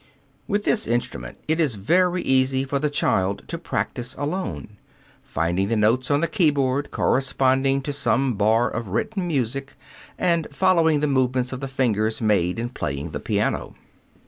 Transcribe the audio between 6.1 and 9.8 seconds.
the keyboard corresponding to some bar of written music,